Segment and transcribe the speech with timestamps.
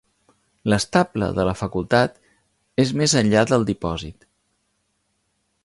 [0.71, 2.17] L'estable de la facultat
[2.85, 4.29] és més enllà del dipòsit.